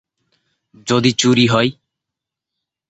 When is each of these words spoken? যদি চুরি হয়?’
যদি 0.87 1.11
চুরি 1.13 1.45
হয়?’ 1.47 1.69